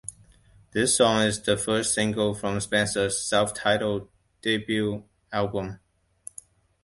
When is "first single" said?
1.57-2.33